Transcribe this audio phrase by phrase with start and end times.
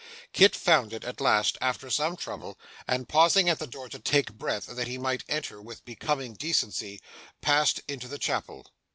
[0.33, 2.57] Kit found it, at last, after some trouble,
[2.87, 6.99] and pausing at the door to take breath that he might enter with becoming decency,
[7.39, 8.65] passed into the chapel.